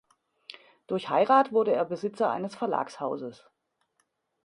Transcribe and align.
Durch 0.87 1.09
Heirat 1.11 1.51
wurde 1.51 1.73
er 1.73 1.85
Besitzer 1.85 2.31
eines 2.31 2.55
Verlagshauses. 2.55 3.45